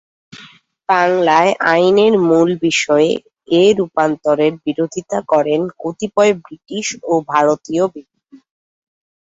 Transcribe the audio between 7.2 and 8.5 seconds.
ভারতীয় ব্যক্তি।